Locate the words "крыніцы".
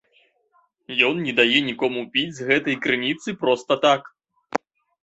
2.87-3.39